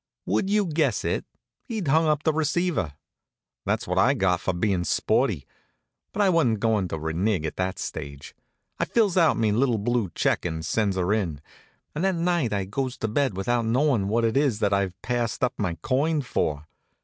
Would 0.25 0.49
you 0.49 0.65
guess 0.65 1.05
it? 1.05 1.25
He'd 1.61 1.87
hung 1.87 2.07
up 2.07 2.23
the 2.23 2.33
receiver. 2.33 2.93
That's 3.67 3.85
what 3.87 3.99
I 3.99 4.15
got 4.15 4.39
for 4.41 4.51
bein' 4.51 4.83
sporty. 4.83 5.45
But 6.11 6.23
I 6.23 6.29
wa'n't 6.31 6.59
goin' 6.59 6.87
to 6.87 6.97
renig 6.97 7.45
at 7.45 7.55
that 7.57 7.77
stage. 7.77 8.33
I 8.79 8.85
fills 8.85 9.15
out 9.15 9.37
me 9.37 9.51
little 9.51 9.77
blue 9.77 10.09
check 10.15 10.43
and 10.43 10.65
sends 10.65 10.95
her 10.95 11.13
in, 11.13 11.39
and 11.93 12.03
that 12.03 12.15
night 12.15 12.51
I 12.51 12.65
goes 12.65 12.97
to 12.97 13.07
bed 13.07 13.37
without 13.37 13.65
knowin' 13.67 14.07
what 14.07 14.25
it 14.25 14.35
is 14.35 14.57
that 14.57 14.73
I've 14.73 14.99
passed 15.03 15.43
up 15.43 15.53
my 15.59 15.75
coin 15.83 16.21
for. 16.23 16.65